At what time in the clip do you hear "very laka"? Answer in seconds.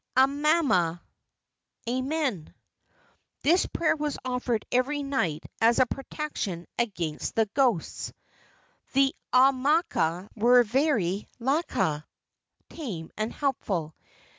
10.63-12.03